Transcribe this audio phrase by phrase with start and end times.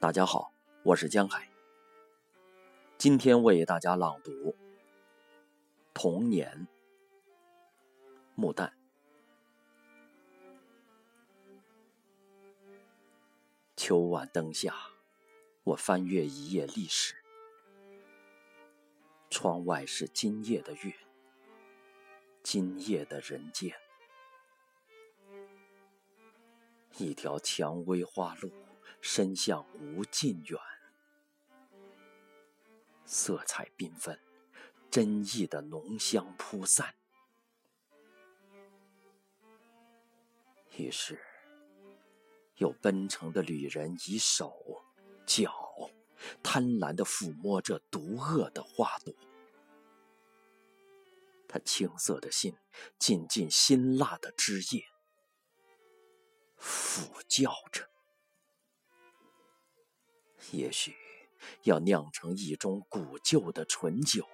[0.00, 0.50] 大家好，
[0.82, 1.46] 我是江海。
[2.96, 4.30] 今天为大家朗读
[5.92, 6.66] 《童年》。
[8.34, 8.72] 木旦。
[13.76, 14.74] 秋晚灯下，
[15.64, 17.14] 我翻阅一页历史。
[19.28, 20.94] 窗外是今夜的月，
[22.42, 23.76] 今夜的人间。
[26.96, 28.50] 一条蔷薇花路。
[29.00, 30.60] 伸向无尽远，
[33.04, 34.18] 色彩缤纷，
[34.90, 36.94] 真意的浓香铺散。
[40.76, 41.20] 于是，
[42.56, 44.84] 有奔腾的旅人以手、
[45.26, 45.52] 脚
[46.42, 49.14] 贪婪地抚摸着毒恶的花朵。
[51.48, 52.56] 他青涩的心
[52.98, 54.86] 浸进辛辣的汁液，
[56.56, 57.89] 俯叫着。
[60.52, 60.94] 也许
[61.62, 64.26] 要酿成一种古旧的醇酒，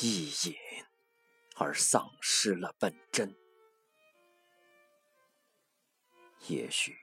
[0.00, 0.54] 一饮
[1.56, 3.34] 而丧失了本真。
[6.48, 6.96] 也许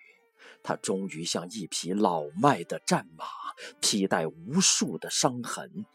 [0.61, 3.25] 他终于像一匹老迈的战马，
[3.81, 5.85] 披带无数的伤痕，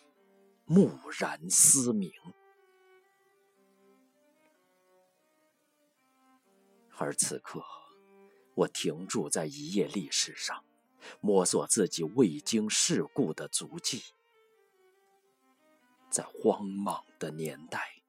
[0.67, 2.13] 蓦然嘶鸣。
[6.97, 7.65] 而此刻，
[8.55, 10.65] 我停驻在一页历史上。
[11.21, 14.03] 摸索自己未经世故的足迹，
[16.11, 18.03] 在荒莽的年代，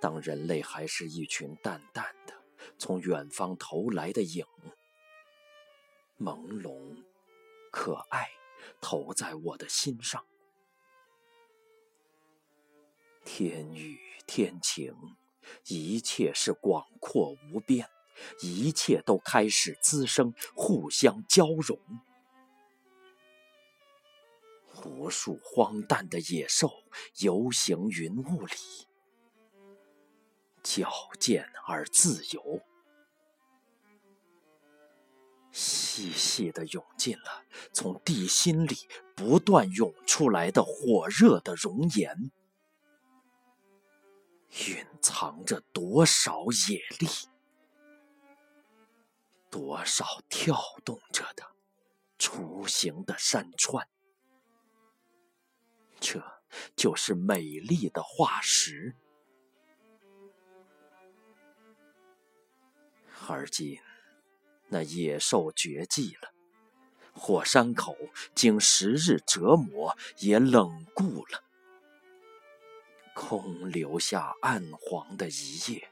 [0.00, 2.34] 当人类还是一群淡淡的
[2.78, 4.44] 从远方投来的影，
[6.18, 7.04] 朦胧、
[7.70, 8.28] 可爱，
[8.80, 10.24] 投在我的心上。
[13.24, 14.94] 天雨天晴，
[15.66, 17.88] 一切是广阔无边。
[18.40, 21.78] 一切都开始滋生，互相交融。
[24.84, 26.70] 无数荒诞的野兽
[27.18, 28.56] 游行云雾里，
[30.62, 30.88] 矫
[31.18, 32.62] 健而自由，
[35.50, 37.42] 细细的涌进了
[37.72, 38.76] 从地心里
[39.16, 42.30] 不断涌出来的火热的熔岩，
[44.68, 47.08] 蕴藏着多少野力！
[49.58, 51.44] 多少跳动着的
[52.16, 53.88] 雏形的山川，
[55.98, 56.22] 这
[56.76, 58.94] 就是美丽的化石。
[63.26, 63.80] 而今，
[64.68, 66.32] 那野兽绝迹了，
[67.12, 67.96] 火山口
[68.36, 71.42] 经时日折磨也冷固了，
[73.12, 75.90] 空留下暗黄的一页。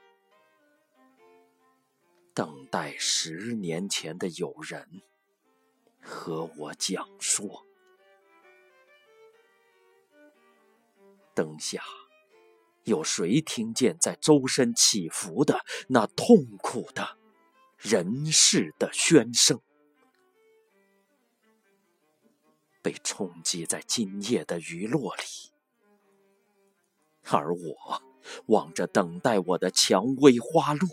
[2.36, 5.00] 等待十年前的友人
[6.02, 7.64] 和我讲说。
[11.34, 11.82] 灯下，
[12.84, 17.16] 有谁听见在周身起伏的那痛苦的
[17.78, 19.58] 人世的喧声？
[22.82, 25.22] 被冲击在今夜的余落里，
[27.30, 28.02] 而我
[28.48, 30.90] 望着等待我的蔷薇花落。